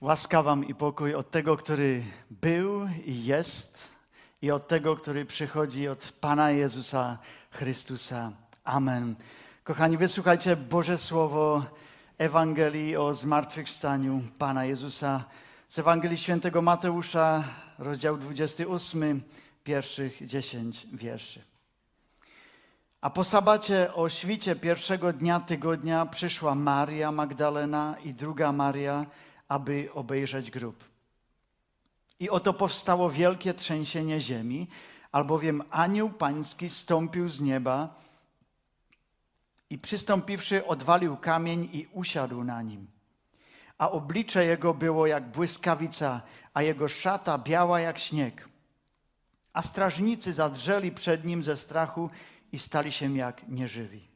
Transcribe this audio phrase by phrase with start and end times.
[0.00, 3.88] Łaska wam i pokój od tego, który był i jest,
[4.42, 7.18] i od tego, który przychodzi od Pana Jezusa
[7.50, 8.32] Chrystusa.
[8.64, 9.16] Amen.
[9.64, 11.64] Kochani, wysłuchajcie Boże Słowo
[12.18, 15.24] Ewangelii o zmartwychwstaniu Pana Jezusa
[15.68, 17.44] z Ewangelii Świętego Mateusza,
[17.78, 19.22] rozdział 28,
[19.64, 21.42] pierwszych 10 wierszy.
[23.00, 29.06] A po sabacie o świcie pierwszego dnia tygodnia przyszła Maria Magdalena i druga Maria,
[29.48, 30.84] aby obejrzeć grób.
[32.20, 34.68] I oto powstało wielkie trzęsienie ziemi,
[35.12, 37.94] albowiem anioł pański stąpił z nieba
[39.70, 42.86] i przystąpiwszy odwalił kamień i usiadł na nim.
[43.78, 46.22] A oblicze jego było jak błyskawica,
[46.54, 48.48] a jego szata biała jak śnieg.
[49.52, 52.10] A strażnicy zadrzeli przed nim ze strachu
[52.52, 54.08] i stali się jak nieżywi.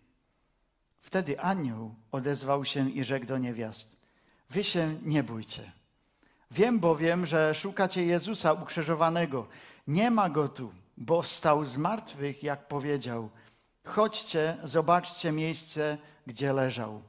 [0.99, 4.00] Wtedy anioł odezwał się i rzekł do niewiast:
[4.51, 5.73] Wy się nie bójcie.
[6.51, 9.47] Wiem bowiem, że szukacie Jezusa ukrzyżowanego.
[9.87, 13.29] Nie ma go tu, bo wstał z martwych, jak powiedział.
[13.85, 17.03] Chodźcie, zobaczcie miejsce, gdzie leżał.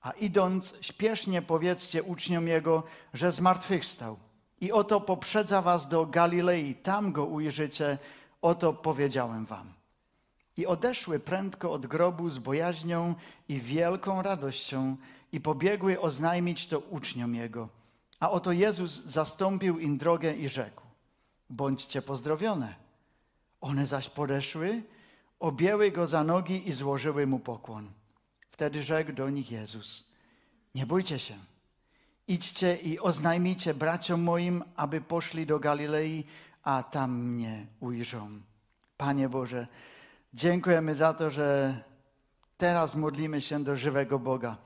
[0.00, 2.82] A idąc, śpiesznie powiedzcie uczniom jego,
[3.14, 4.16] że zmartwychwstał.
[4.60, 7.98] I oto poprzedza was do Galilei, tam go ujrzycie,
[8.42, 9.72] oto powiedziałem wam.
[10.56, 13.14] I odeszły prędko od grobu z bojaźnią
[13.48, 14.96] i wielką radością
[15.32, 17.68] i pobiegły oznajmić to uczniom jego.
[18.20, 20.82] A oto Jezus zastąpił im drogę i rzekł:
[21.50, 22.74] Bądźcie pozdrowione.
[23.60, 24.82] One zaś podeszły,
[25.40, 27.90] objęły go za nogi i złożyły mu pokłon.
[28.50, 30.08] Wtedy rzekł do nich Jezus:
[30.74, 31.34] Nie bójcie się.
[32.28, 36.24] Idźcie i oznajmijcie braciom moim, aby poszli do Galilei,
[36.62, 38.40] a tam mnie ujrzą.
[38.96, 39.66] Panie Boże,
[40.34, 41.78] dziękujemy za to, że
[42.56, 44.56] teraz modlimy się do żywego Boga,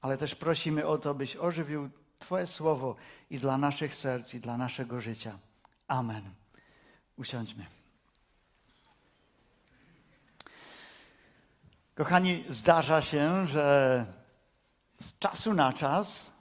[0.00, 2.96] ale też prosimy o to, byś ożywił Twoje słowo
[3.30, 5.38] i dla naszych serc, i dla naszego życia.
[5.88, 6.22] Amen.
[7.16, 7.66] Usiądźmy.
[11.94, 14.06] Kochani, zdarza się, że
[15.00, 16.32] z czasu na czas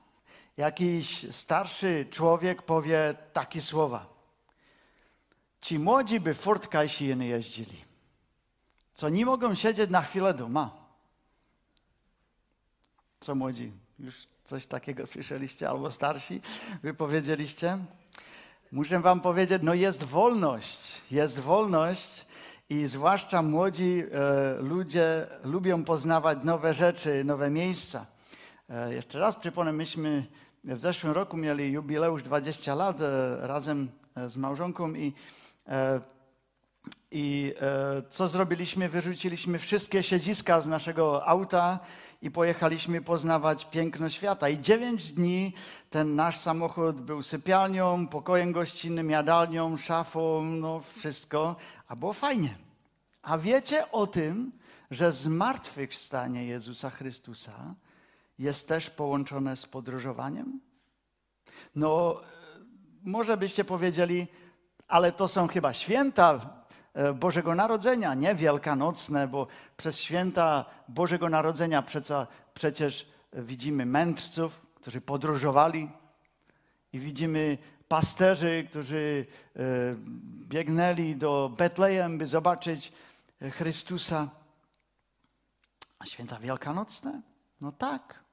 [0.58, 4.06] jakiś starszy człowiek powie takie słowa.
[5.62, 7.86] Ci młodzi by furtka i nie jeździli.
[8.94, 10.77] Co nie mogą siedzieć na chwilę doma.
[13.20, 13.72] Co młodzi?
[14.00, 15.70] Już coś takiego słyszeliście?
[15.70, 16.42] Albo starsi
[16.84, 17.78] wypowiedzieliście?
[18.72, 21.02] Muszę wam powiedzieć, no jest wolność.
[21.12, 22.26] Jest wolność
[22.70, 28.06] i zwłaszcza młodzi e, ludzie lubią poznawać nowe rzeczy, nowe miejsca.
[28.70, 30.26] E, jeszcze raz przypomnę, myśmy
[30.64, 33.90] w zeszłym roku mieli jubileusz 20 lat e, razem
[34.28, 35.14] z małżonką i,
[37.12, 37.54] i
[38.10, 38.90] co zrobiliśmy?
[38.90, 41.80] Wyrzuciliśmy wszystkie siedziska z naszego auta
[42.22, 44.50] i pojechaliśmy poznawać piękno świata.
[44.50, 45.54] I dziewięć dni
[45.90, 51.56] ten nasz samochód był sypialnią, pokojem gościnnym, jadalnią, szafą, no wszystko,
[51.88, 52.56] a było fajnie.
[53.22, 54.52] A wiecie o tym,
[54.92, 57.76] że zmartwychwstanie Jezusa Chrystusa
[58.40, 60.60] jest też połączone z podróżowaniem?
[61.76, 62.22] No,
[63.04, 64.28] może byście powiedzieli,
[64.88, 66.58] ale to są chyba święta
[67.16, 69.48] Bożego Narodzenia, nie wielkanocne, bo
[69.78, 71.84] przez święta Bożego Narodzenia
[72.54, 75.90] przecież widzimy mędrców, którzy podróżowali
[76.94, 79.26] i widzimy pasterzy, którzy
[79.56, 79.60] e,
[80.48, 82.94] biegnęli do Betlejem, by zobaczyć
[83.52, 84.30] Chrystusa.
[86.00, 87.22] A święta wielkanocne?
[87.62, 88.24] No tak,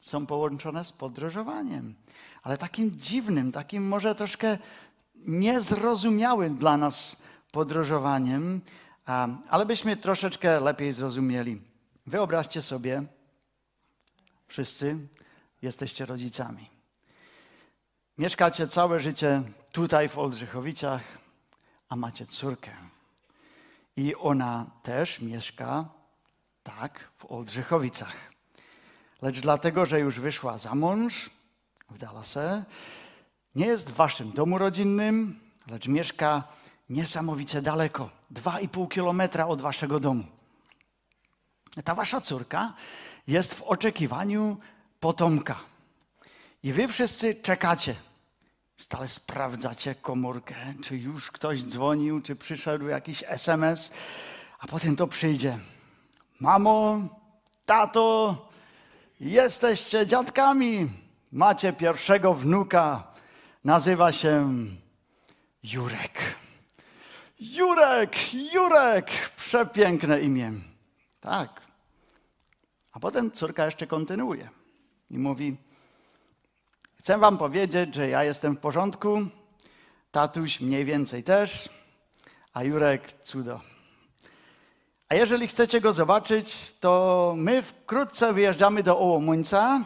[0.00, 1.94] są połączone z podróżowaniem,
[2.42, 4.58] ale takim dziwnym, takim może troszkę
[5.14, 8.60] niezrozumiałym dla nas podróżowaniem,
[9.50, 11.60] ale byśmy troszeczkę lepiej zrozumieli.
[12.06, 13.02] Wyobraźcie sobie,
[14.48, 14.98] wszyscy
[15.62, 16.70] jesteście rodzicami.
[18.18, 21.02] Mieszkacie całe życie tutaj w Oldrzychowicach,
[21.88, 22.70] a macie córkę.
[23.96, 25.88] I ona też mieszka
[26.62, 28.16] tak w Oldrzychowicach.
[29.22, 31.30] Lecz dlatego, że już wyszła za mąż
[31.90, 32.64] w Dallase,
[33.54, 36.44] nie jest w waszym domu rodzinnym, lecz mieszka
[36.90, 40.24] niesamowicie daleko, dwa i pół kilometra od waszego domu.
[41.84, 42.74] Ta wasza córka
[43.26, 44.56] jest w oczekiwaniu
[45.00, 45.56] potomka.
[46.62, 47.94] I wy wszyscy czekacie.
[48.76, 53.92] Stale sprawdzacie komórkę, czy już ktoś dzwonił, czy przyszedł jakiś SMS,
[54.58, 55.58] a potem to przyjdzie.
[56.40, 57.00] Mamo,
[57.66, 58.36] tato,
[59.20, 60.90] jesteście dziadkami.
[61.32, 63.12] Macie pierwszego wnuka.
[63.64, 64.54] Nazywa się
[65.62, 66.39] Jurek.
[67.40, 70.52] Jurek, Jurek, przepiękne imię.
[71.20, 71.60] Tak.
[72.92, 74.48] A potem córka jeszcze kontynuuje
[75.10, 75.56] i mówi:
[76.94, 79.26] Chcę Wam powiedzieć, że ja jestem w porządku,
[80.10, 81.68] tatuś mniej więcej też,
[82.52, 83.60] a Jurek cudo.
[85.08, 89.84] A jeżeli chcecie go zobaczyć, to my wkrótce wyjeżdżamy do Ołomuńca,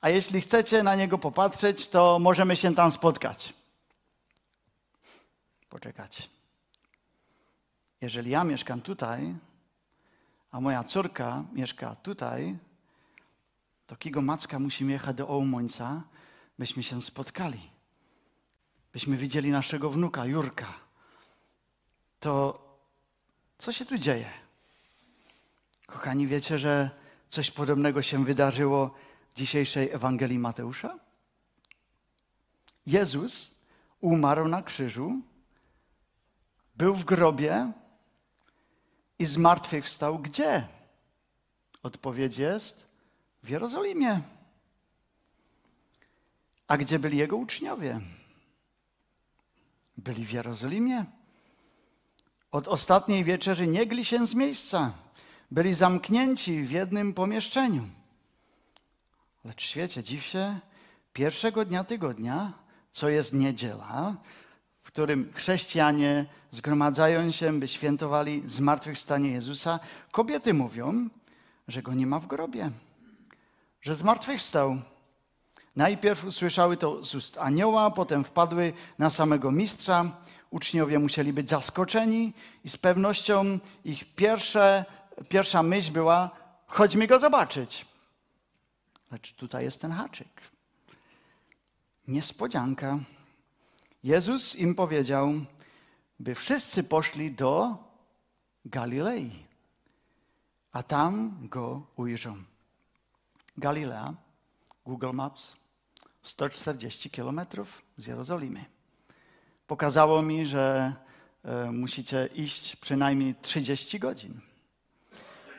[0.00, 3.54] a jeśli chcecie na niego popatrzeć, to możemy się tam spotkać.
[5.68, 6.31] Poczekać.
[8.02, 9.34] Jeżeli ja mieszkam tutaj,
[10.50, 12.58] a moja córka mieszka tutaj,
[13.86, 16.02] to Kigo Macka musimy jechać do Ołomuńca,
[16.58, 17.70] byśmy się spotkali.
[18.92, 20.74] Byśmy widzieli naszego wnuka, Jurka.
[22.20, 22.58] To
[23.58, 24.30] co się tu dzieje?
[25.86, 26.90] Kochani, wiecie, że
[27.28, 28.94] coś podobnego się wydarzyło
[29.32, 30.98] w dzisiejszej Ewangelii Mateusza?
[32.86, 33.54] Jezus
[34.00, 35.22] umarł na krzyżu,
[36.76, 37.72] był w grobie
[39.18, 40.66] i zmartwychwstał gdzie?
[41.82, 42.86] Odpowiedź jest
[43.42, 44.20] w Jerozolimie.
[46.68, 48.00] A gdzie byli jego uczniowie?
[49.96, 51.04] Byli w Jerozolimie.
[52.50, 54.92] Od ostatniej wieczerzy nie gli się z miejsca.
[55.50, 57.88] Byli zamknięci w jednym pomieszczeniu.
[59.44, 60.58] Lecz świecie, dziw się,
[61.12, 62.52] pierwszego dnia tygodnia,
[62.92, 64.16] co jest niedziela,
[64.92, 69.80] którym chrześcijanie zgromadzają się, by świętowali zmartwychwstanie Jezusa,
[70.10, 71.08] kobiety mówią,
[71.68, 72.70] że go nie ma w grobie,
[73.82, 74.76] że zmartwychwstał.
[75.76, 80.22] Najpierw usłyszały to z ust anioła, potem wpadły na samego mistrza.
[80.50, 82.32] Uczniowie musieli być zaskoczeni
[82.64, 84.84] i z pewnością ich pierwsze,
[85.28, 86.30] pierwsza myśl była:
[86.66, 87.86] chodźmy go zobaczyć.
[89.12, 90.40] Lecz tutaj jest ten haczyk.
[92.08, 92.98] Niespodzianka.
[94.04, 95.32] Jezus im powiedział,
[96.18, 97.76] by wszyscy poszli do
[98.64, 99.30] Galilei,
[100.72, 102.36] a tam go ujrzą.
[103.56, 104.14] Galilea,
[104.86, 105.56] Google Maps,
[106.22, 108.64] 140 kilometrów z Jerozolimy.
[109.66, 110.94] Pokazało mi, że
[111.44, 114.40] e, musicie iść przynajmniej 30 godzin.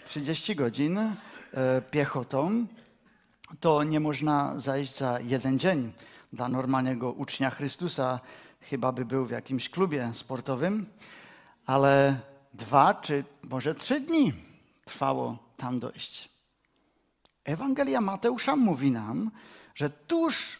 [0.06, 1.13] 30 godzin e,
[1.92, 2.68] piechotą
[3.60, 5.92] to nie można zajść za jeden dzień.
[6.34, 8.20] Dla normalnego ucznia Chrystusa
[8.62, 10.86] chyba by był w jakimś klubie sportowym,
[11.66, 12.20] ale
[12.54, 14.34] dwa czy może trzy dni
[14.86, 16.30] trwało tam dojść.
[17.44, 19.32] Ewangelia Mateusza mówi nam,
[19.76, 20.60] że tuż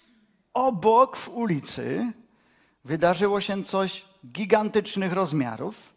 [0.54, 2.14] obok w ulicy
[2.86, 5.94] wydarzyło się coś gigantycznych rozmiarów.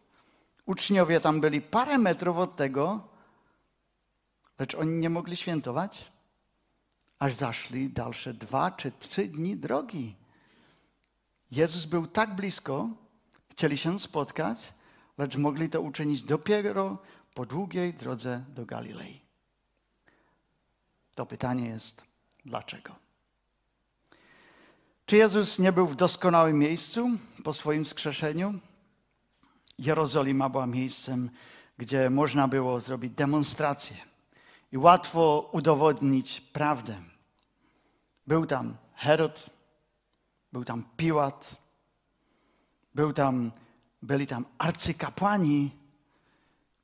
[0.66, 3.08] Uczniowie tam byli parę metrów od tego,
[4.58, 6.12] lecz oni nie mogli świętować,
[7.18, 10.16] aż zaszli dalsze dwa czy trzy dni drogi.
[11.50, 12.88] Jezus był tak blisko,
[13.50, 14.72] chcieli się spotkać,
[15.18, 16.98] lecz mogli to uczynić dopiero
[17.34, 19.20] po długiej drodze do Galilei.
[21.14, 22.04] To pytanie jest
[22.44, 22.94] dlaczego?
[25.06, 27.10] Czy Jezus nie był w doskonałym miejscu
[27.44, 28.54] po swoim skrzeszeniu?
[29.78, 31.30] Jerozolima była miejscem,
[31.78, 33.96] gdzie można było zrobić demonstrację
[34.72, 36.96] i łatwo udowodnić prawdę.
[38.26, 39.50] Był tam Herod,
[40.52, 41.56] był tam Piłat,
[42.94, 43.52] był tam,
[44.02, 45.70] byli tam arcykapłani,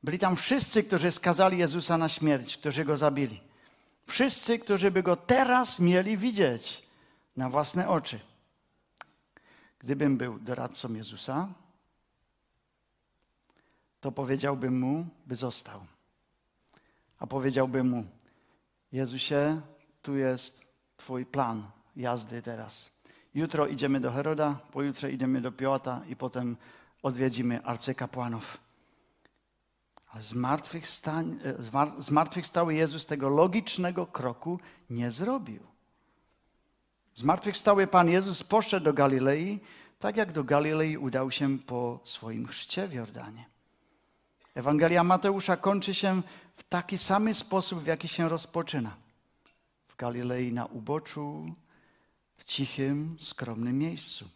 [0.02, 3.40] byli tam wszyscy, którzy skazali Jezusa na śmierć, którzy go zabili.
[4.06, 6.82] Wszyscy, którzy by go teraz mieli widzieć
[7.37, 8.20] na własne oczy.
[9.79, 11.48] Gdybym był doradcą Jezusa,
[14.01, 15.92] to powiedziałbym mu, by został.
[17.22, 18.05] A powiedziałbym mu:
[18.93, 19.60] Jezusie,
[20.02, 22.91] tu jest Twój plan jazdy teraz.
[23.34, 26.56] Jutro idziemy do Heroda, pojutrze idziemy do Piłata i potem
[27.02, 28.58] odwiedzimy arcykapłanów.
[30.08, 30.22] Ale
[31.98, 34.60] zmartwychwstały Jezus tego logicznego kroku
[34.91, 35.62] nie zrobił.
[37.14, 39.60] Zmartwychwstały Pan Jezus poszedł do Galilei,
[39.98, 43.52] tak jak do Galilei udał się po swoim chrzcie w Jordanie.
[44.55, 46.23] Ewangelia Mateusza kończy się
[46.55, 48.97] w taki sam sposób, w jaki się rozpoczyna.
[49.89, 51.55] W Galilei na uboczu,
[52.37, 54.29] w cichym, skromnym miejscu.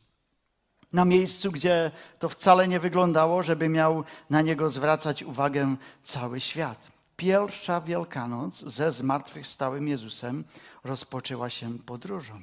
[0.93, 6.91] Na miejscu, gdzie to wcale nie wyglądało, żeby miał na niego zwracać uwagę cały świat.
[7.17, 10.45] Pierwsza Wielkanoc ze zmartwychwstałym Jezusem
[10.85, 12.41] rozpoczęła się podróżą.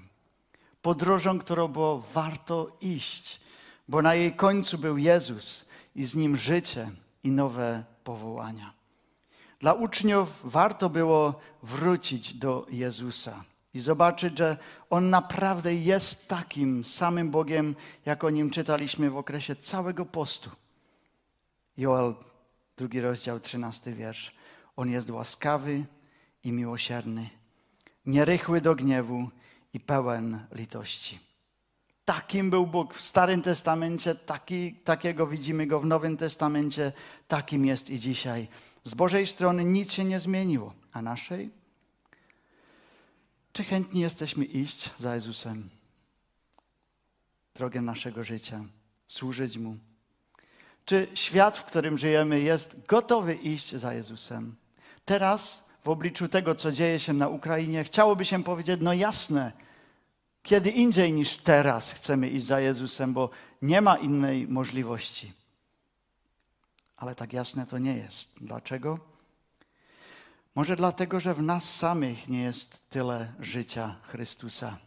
[0.82, 3.42] Podróżą, którą było warto iść,
[3.88, 5.66] bo na jej końcu był Jezus
[5.96, 6.92] i z nim życie
[7.24, 8.74] i nowe powołania.
[9.60, 14.58] Dla uczniów warto było wrócić do Jezusa i zobaczyć, że
[14.90, 17.76] On naprawdę jest takim samym Bogiem,
[18.06, 20.50] jak o Nim czytaliśmy w okresie całego postu.
[21.78, 22.16] Joel,
[22.78, 24.36] drugi rozdział, trzynasty wiersz.
[24.76, 25.86] On jest łaskawy
[26.44, 27.30] i miłosierny,
[28.06, 29.30] nierychły do gniewu
[29.74, 31.20] i pełen litości.
[32.06, 36.92] Takim był Bóg w Starym Testamencie, taki, takiego widzimy go w Nowym Testamencie,
[37.28, 38.48] takim jest i dzisiaj.
[38.84, 41.50] Z Bożej strony nic się nie zmieniło, a naszej?
[43.54, 45.70] Czy chętni jesteśmy iść za Jezusem?
[47.56, 48.64] Drogę naszego życia,
[49.08, 49.78] służyć Mu.
[50.86, 54.56] Czy świat, w którym żyjemy, jest gotowy iść za Jezusem?
[55.06, 59.52] Teraz, w obliczu tego, co dzieje się na Ukrainie, chciałoby się powiedzieć: No jasne,
[60.44, 63.30] kiedy indziej niż teraz chcemy iść za Jezusem, bo
[63.62, 65.34] nie ma innej możliwości.
[66.98, 68.30] Ale tak jasne to nie jest.
[68.42, 69.00] Dlaczego?
[70.56, 74.78] Może dlatego, że w nas samych nie jest tyle życia Chrystusa,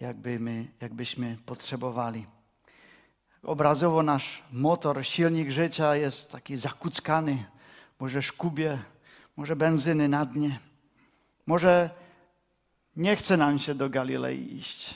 [0.00, 2.26] jakby my, jakbyśmy potrzebowali.
[3.42, 7.44] Obrazowo nasz motor, silnik życia jest taki zakuckany,
[8.00, 8.78] może szkubie,
[9.36, 10.58] może benzyny na dnie,
[11.46, 11.90] może
[12.96, 14.94] nie chce nam się do Galilei iść.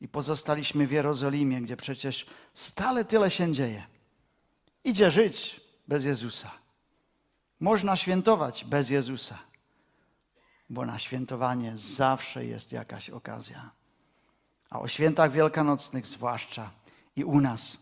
[0.00, 3.86] I pozostaliśmy w Jerozolimie, gdzie przecież stale tyle się dzieje.
[4.84, 6.50] Idzie żyć bez Jezusa.
[7.60, 9.38] Można świętować bez Jezusa,
[10.70, 13.70] bo na świętowanie zawsze jest jakaś okazja.
[14.70, 16.70] A o świętach wielkanocnych zwłaszcza
[17.16, 17.78] i u nas.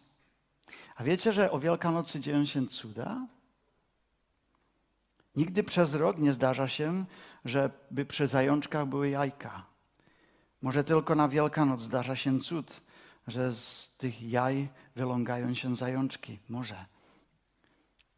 [0.96, 3.26] A wiecie, że o Wielkanocy dzieją się cuda?
[5.36, 7.04] Nigdy przez rok nie zdarza się,
[7.44, 9.66] żeby przy zajączkach były jajka.
[10.62, 12.80] Może tylko na Wielkanoc zdarza się cud,
[13.26, 16.38] że z tych jaj wylągają się zajączki.
[16.48, 16.84] Może.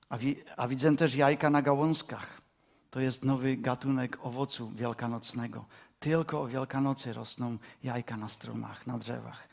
[0.08, 2.40] A, wi a widzę też jajka na gałązkach.
[2.90, 5.64] To jest nowy gatunek owocu wielkanocnego.
[6.00, 9.48] Tylko o Wielkanocy rosną jajka na stromach, na drzewach.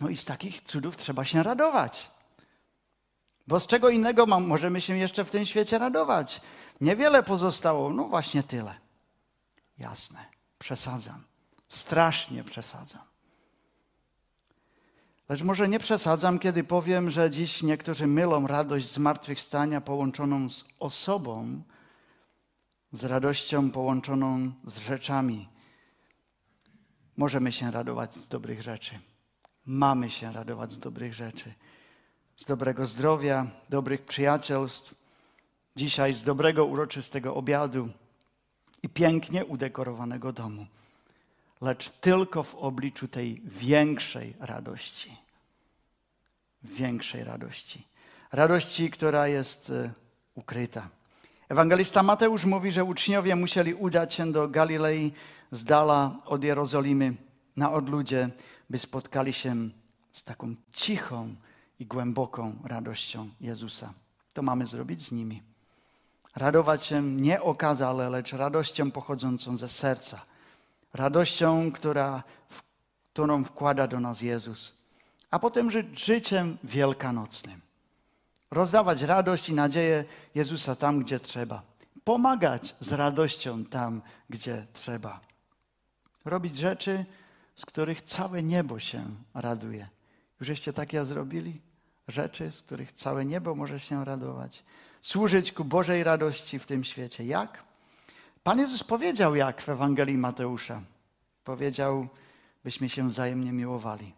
[0.00, 2.10] No i z takich cudów trzeba się radować.
[3.46, 6.40] Bo z czego innego możemy się jeszcze w tym świecie radować?
[6.80, 8.74] Niewiele pozostało, no właśnie tyle.
[9.78, 10.18] Jasne,
[10.58, 11.24] przesadzam.
[11.68, 13.02] Strasznie przesadzam.
[15.28, 21.62] Lecz może nie przesadzam, kiedy powiem, że dziś niektórzy mylą radość zmartwychwstania połączoną z osobą,
[22.92, 25.48] z radością połączoną z rzeczami.
[27.16, 28.98] Możemy się radować z dobrych rzeczy.
[29.66, 31.54] Mamy się radować z dobrych rzeczy
[32.36, 34.94] z dobrego zdrowia, dobrych przyjacielstw,
[35.76, 37.88] dzisiaj z dobrego, uroczystego obiadu
[38.82, 40.66] i pięknie udekorowanego domu,
[41.60, 45.16] lecz tylko w obliczu tej większej radości.
[46.62, 47.84] Większej radości.
[48.32, 49.92] Radości, która jest e,
[50.34, 50.88] ukryta.
[51.48, 55.12] Ewangelista Mateusz mówi, że uczniowie musieli udać się do Galilei
[55.50, 57.14] z dala od Jerozolimy
[57.56, 58.30] na odludzie,
[58.70, 59.56] by spotkali się
[60.12, 61.34] z taką cichą,
[61.78, 63.92] i głęboką radością Jezusa.
[64.34, 65.42] To mamy zrobić z nimi.
[66.36, 70.22] Radować się nie okazale, lecz radością pochodzącą ze serca.
[70.94, 72.22] Radością, która,
[73.12, 74.74] którą wkłada do nas Jezus.
[75.30, 77.60] A potem żyć życiem wielkanocnym.
[78.50, 80.04] Rozdawać radość i nadzieję
[80.34, 81.62] Jezusa tam, gdzie trzeba.
[82.04, 85.20] Pomagać z radością tam, gdzie trzeba.
[86.24, 87.04] Robić rzeczy,
[87.54, 89.04] z których całe niebo się
[89.34, 89.88] raduje.
[90.40, 91.60] Jużeście takie zrobili?
[92.08, 94.62] Rzeczy, z których całe niebo może się radować.
[95.02, 97.24] Służyć ku Bożej radości w tym świecie.
[97.24, 97.64] Jak?
[98.42, 100.82] Pan Jezus powiedział jak w Ewangelii Mateusza.
[101.44, 102.08] Powiedział,
[102.64, 104.14] byśmy się wzajemnie miłowali.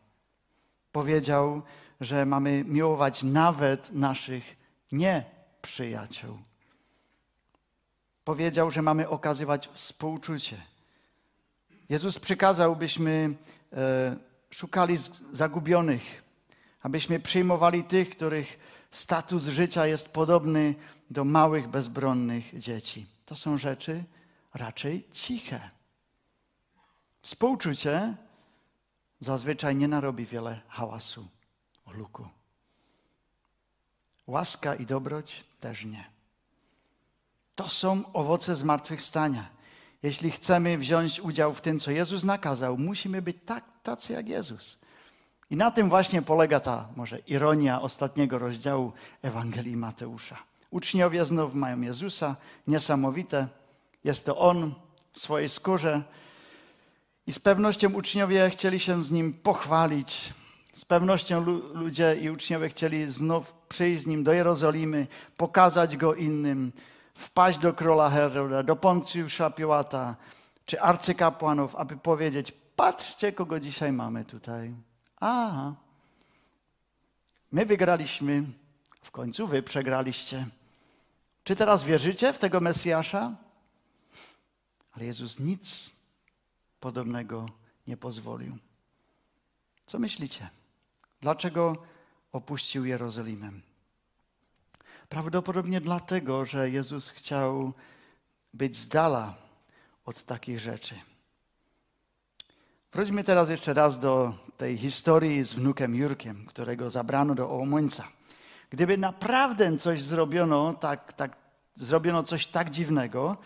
[0.93, 1.62] Powiedział,
[2.00, 4.57] że mamy miłować nawet naszych
[4.93, 6.38] nieprzyjaciół.
[8.25, 10.57] Powiedział, że mamy okazywać współczucie.
[11.88, 13.35] Jezus przykazał, byśmy
[13.73, 14.16] e,
[14.50, 14.97] szukali
[15.33, 16.23] zagubionych,
[16.87, 18.59] abyśmy przyjmowali tych, których
[18.90, 20.75] status życia jest podobny
[21.11, 23.07] do małych, bezbronnych dzieci.
[23.25, 24.05] To są rzeczy
[24.55, 25.71] raczej ciche.
[27.23, 28.14] Współczucie
[29.21, 31.28] zazwyczaj nie narobi wiele hałasu
[31.87, 32.28] luku.
[34.26, 36.05] Łaska i dobroć też nie.
[37.55, 39.49] To są owoce zmartwychwstania.
[40.02, 44.86] Jeśli chcemy wziąć udział w tym, co Jezus nakazał, musimy być tak, tacy jak Jezus.
[45.50, 50.37] I na tym właśnie polega ta może ironia ostatniego rozdziału Ewangelii Mateusza.
[50.71, 52.37] Uczniowie znów mają Jezusa,
[52.67, 53.49] niesamowite.
[54.05, 54.75] Jest to On
[55.12, 56.03] w swojej skórze.
[57.26, 60.35] I z pewnością uczniowie chcieli się z Nim pochwalić.
[60.73, 61.41] Z pewnością
[61.75, 66.73] ludzie i uczniowie chcieli znów przyjść z Nim do Jerozolimy, pokazać Go innym
[67.15, 70.17] wpaść do króla Heroda, do Poncjusza Piłata
[70.67, 74.75] czy arcykapłanów, aby powiedzieć: Patrzcie, kogo dzisiaj mamy tutaj.
[75.20, 75.73] A,
[77.52, 78.44] my wygraliśmy,
[79.02, 80.46] w końcu wy przegraliście.
[81.44, 83.37] Czy teraz wierzycie w tego Mesjasza?
[84.92, 85.90] Ale Jezus nic
[86.80, 87.46] podobnego
[87.87, 88.58] nie pozwolił.
[89.87, 90.49] Co myślicie?
[91.20, 91.82] Dlaczego
[92.32, 93.50] opuścił Jerozolimę?
[95.08, 97.73] Prawdopodobnie dlatego, że Jezus chciał
[98.54, 99.35] być z dala
[100.04, 100.94] od takich rzeczy.
[102.97, 108.09] Wróćmy teraz jeszcze raz do tej historii z wnukiem Jurkiem, którego zabrano do Ołomońca.
[108.71, 111.37] Gdyby naprawdę coś zrobiono, tak, tak,
[111.75, 113.37] zrobiono coś tak dziwnego,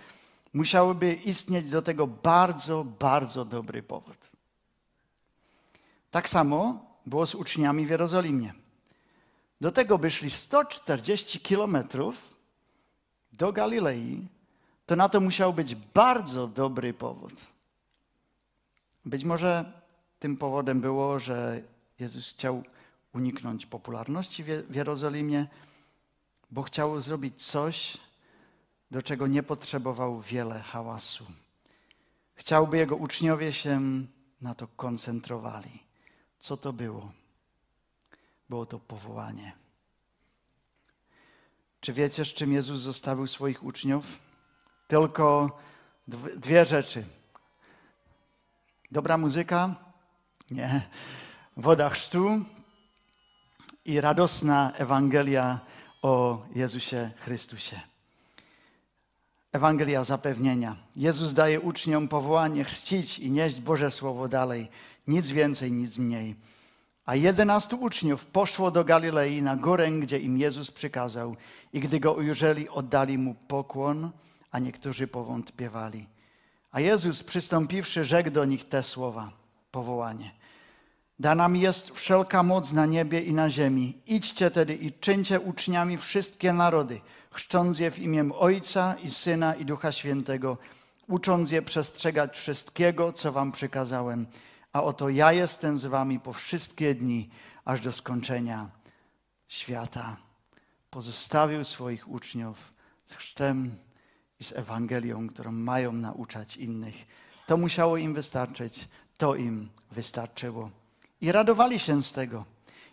[0.55, 4.17] musiałby istnieć do tego bardzo, bardzo dobry powód.
[6.11, 8.53] Tak samo było z uczniami w Jerozolimie.
[9.61, 12.39] Do tego by szli 140 kilometrów
[13.33, 14.29] do Galilei,
[14.87, 17.33] to na to musiał być bardzo dobry powód.
[19.05, 19.83] Być może
[20.19, 21.63] tym powodem było, że
[21.99, 22.63] Jezus chciał
[23.15, 25.47] uniknąć popularności w Jerozolimie,
[26.51, 27.99] bo chciał zrobić coś,
[28.91, 31.27] do czego nie potrzebował wiele hałasu.
[32.35, 33.81] Chciałby jego uczniowie się
[34.41, 35.83] na to koncentrowali.
[36.39, 37.13] Co to było?
[38.49, 39.53] Było to powołanie.
[41.81, 44.19] Czy wiecie, z czym Jezus zostawił swoich uczniów?
[44.89, 45.59] Tylko
[46.37, 47.05] dwie rzeczy.
[48.93, 49.75] Dobra muzyka?
[50.51, 50.89] Nie.
[51.57, 52.45] Woda chrztu
[53.85, 55.61] i radosna Ewangelia
[56.03, 57.81] o Jezusie Chrystusie.
[59.53, 60.77] Ewangelia zapewnienia.
[60.97, 64.69] Jezus daje uczniom powołanie chrzcić i nieść Boże Słowo dalej.
[65.07, 66.37] Nic więcej, nic mniej.
[67.07, 71.37] A jedenastu uczniów poszło do Galilei na górę, gdzie im Jezus przykazał.
[71.73, 74.11] I gdy go ujrzeli, oddali mu pokłon,
[74.51, 76.07] a niektórzy powątpiewali.
[76.71, 79.31] A Jezus przystąpiwszy, rzekł do nich te słowa,
[79.71, 80.31] powołanie.
[81.19, 83.99] Dana mi jest wszelka moc na niebie i na ziemi.
[84.07, 87.01] Idźcie tedy i czyńcie uczniami wszystkie narody,
[87.31, 90.59] chrzcząc je w imię Ojca i Syna i Ducha Świętego,
[91.09, 94.27] ucząc je przestrzegać wszystkiego, co wam przykazałem.
[94.73, 97.31] A oto ja jestem z wami po wszystkie dni,
[97.65, 98.71] aż do skończenia
[99.49, 100.17] świata.
[100.91, 102.73] Pozostawił swoich uczniów
[103.07, 103.77] z chrztem
[104.41, 107.07] i z Ewangelią, którą mają nauczać innych.
[107.47, 110.71] To musiało im wystarczyć, to im wystarczyło.
[111.21, 112.45] I radowali się z tego.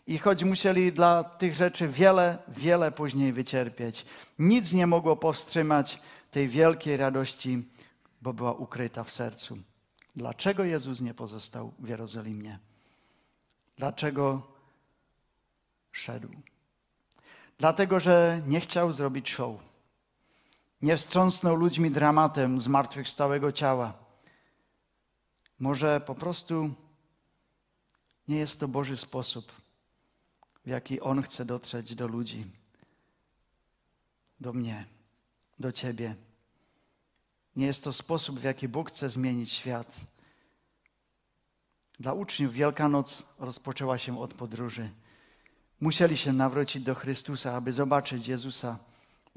[0.07, 4.05] I choć musieli dla tych rzeczy wiele, wiele później wycierpieć,
[4.39, 5.99] nic nie mogło powstrzymać
[6.31, 7.65] tej wielkiej radości,
[8.21, 9.57] bo była ukryta w sercu.
[10.15, 12.59] Dlaczego Jezus nie pozostał w Jerozolimie?
[13.77, 14.41] Dlaczego
[15.91, 16.29] szedł?
[17.57, 19.66] Dlatego, że nie chciał zrobić show.
[20.81, 23.93] Nie wstrząsnął ludźmi dramatem zmartwychwstałego ciała.
[25.59, 26.73] Może po prostu
[28.27, 29.51] nie jest to Boży sposób,
[30.65, 32.45] w jaki On chce dotrzeć do ludzi,
[34.39, 34.85] do mnie,
[35.59, 36.15] do Ciebie.
[37.55, 39.97] Nie jest to sposób, w jaki Bóg chce zmienić świat.
[41.99, 44.89] Dla uczniów Wielkanoc rozpoczęła się od podróży.
[45.79, 48.86] Musieli się nawrócić do Chrystusa, aby zobaczyć Jezusa.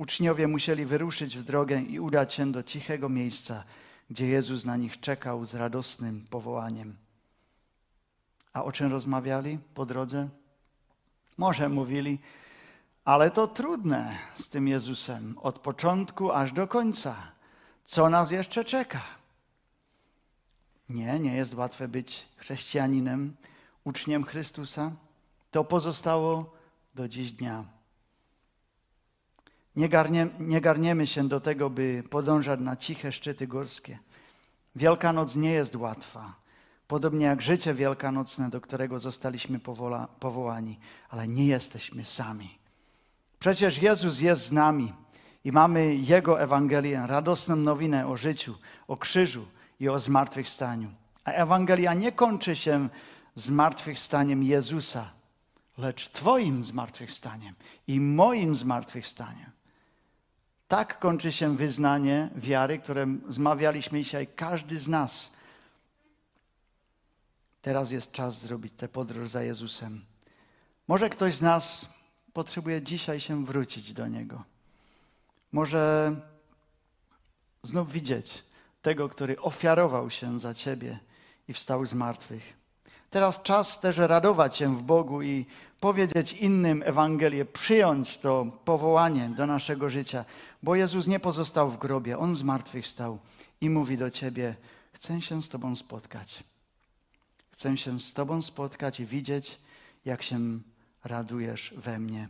[0.01, 3.65] Uczniowie musieli wyruszyć w drogę i udać się do cichego miejsca,
[4.11, 6.97] gdzie Jezus na nich czekał z radosnym powołaniem.
[8.53, 10.29] A o czym rozmawiali po drodze?
[11.39, 12.19] Może mówili,
[13.05, 17.17] ale to trudne z tym Jezusem od początku aż do końca.
[17.85, 19.01] Co nas jeszcze czeka?
[20.89, 23.37] Nie, nie jest łatwe być chrześcijaninem,
[23.85, 24.93] uczniem Chrystusa.
[25.51, 26.53] To pozostało
[26.95, 27.80] do dziś dnia.
[29.77, 33.99] Nie, garnie, nie garniemy się do tego, by podążać na ciche szczyty górskie.
[34.77, 36.35] Wielkanoc nie jest łatwa.
[36.87, 40.79] Podobnie jak życie wielkanocne, do którego zostaliśmy powola, powołani,
[41.09, 42.59] ale nie jesteśmy sami.
[43.39, 44.93] Przecież Jezus jest z nami
[45.45, 48.55] i mamy Jego Ewangelię, radosną nowinę o życiu,
[48.89, 49.47] o krzyżu
[49.81, 50.89] i o zmartwychwstaniu.
[51.25, 52.89] A Ewangelia nie kończy się
[53.35, 55.11] zmartwychwstaniem Jezusa,
[55.79, 57.55] lecz Twoim zmartwychwstaniem
[57.87, 59.51] i moim zmartwychwstaniem.
[60.71, 65.41] Tak kończy się wyznanie wiary, które zmawialiśmy dzisiaj, każdy z nas
[67.63, 70.05] Teraz jest czas zrobić tę podróż za Jezusem.
[70.89, 71.89] Może ktoś z nas
[72.33, 74.45] potrzebuje dzisiaj się wrócić do Niego.
[75.53, 76.13] Może
[77.63, 78.45] znów widzieć
[78.83, 80.99] tego, który ofiarował się za Ciebie
[81.49, 82.60] i wstał z martwych.
[83.11, 85.47] Teraz czas też radować się w Bogu i
[85.81, 90.25] powiedzieć innym Ewangelię, przyjąć to powołanie do naszego życia,
[90.63, 93.19] bo Jezus nie pozostał w grobie, On z martwych stał
[93.61, 94.57] i mówi do Ciebie,
[94.93, 96.45] chcę się z Tobą spotkać.
[97.51, 99.59] Chcę się z Tobą spotkać i widzieć,
[100.05, 100.39] jak się
[101.05, 102.29] radujesz we mnie.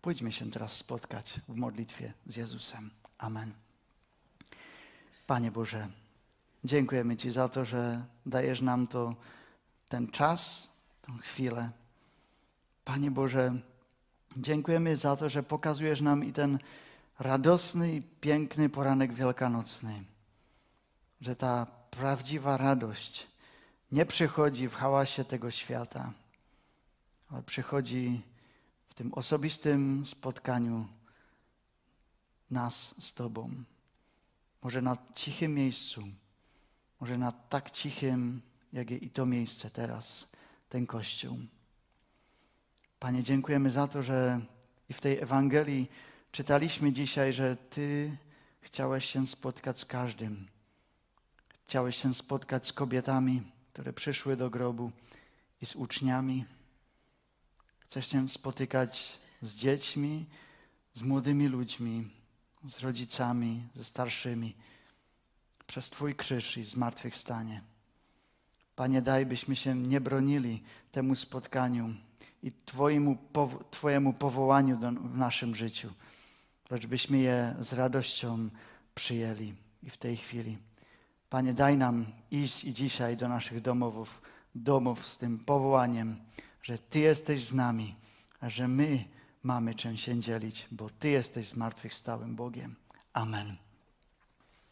[0.00, 2.90] Pójdźmy się teraz spotkać w modlitwie z Jezusem.
[3.18, 3.54] Amen.
[5.26, 5.88] Panie Boże,
[6.64, 9.14] Dziękujemy Ci za to, że dajesz nam to,
[9.88, 10.70] ten czas,
[11.02, 11.70] tę chwilę.
[12.84, 13.60] Panie Boże,
[14.36, 16.58] dziękujemy za to, że pokazujesz nam i ten
[17.18, 20.04] radosny i piękny poranek wielkanocny.
[21.20, 23.26] Że ta prawdziwa radość
[23.92, 26.12] nie przychodzi w hałasie tego świata,
[27.30, 28.22] ale przychodzi
[28.88, 30.86] w tym osobistym spotkaniu
[32.50, 33.50] nas z Tobą.
[34.62, 36.02] Może na cichym miejscu,
[37.00, 40.26] może na tak cichym, jak i to miejsce teraz,
[40.68, 41.38] ten Kościół.
[42.98, 44.40] Panie, dziękujemy za to, że
[44.88, 45.90] i w tej Ewangelii
[46.32, 48.16] czytaliśmy dzisiaj, że Ty
[48.60, 50.48] chciałeś się spotkać z każdym.
[51.64, 54.92] Chciałeś się spotkać z kobietami, które przyszły do grobu
[55.62, 56.44] i z uczniami.
[57.78, 60.26] Chcesz się spotykać z dziećmi,
[60.94, 62.10] z młodymi ludźmi,
[62.64, 64.54] z rodzicami, ze starszymi,
[65.66, 67.62] przez Twój krzyż i zmartwychwstanie.
[68.78, 70.62] Panie, daj, byśmy się nie bronili
[70.92, 71.94] temu spotkaniu
[72.42, 73.18] i Twojemu,
[73.70, 75.92] Twojemu powołaniu do, w naszym życiu,
[76.70, 78.48] lecz byśmy je z radością
[78.94, 80.58] przyjęli i w tej chwili.
[81.30, 84.22] Panie, daj nam iść i dzisiaj do naszych domów,
[84.54, 86.16] domów z tym powołaniem,
[86.62, 87.94] że Ty jesteś z nami,
[88.40, 89.04] a że my
[89.42, 92.74] mamy czym się dzielić, bo Ty jesteś zmartwychwstałym Bogiem.
[93.12, 93.67] Amen.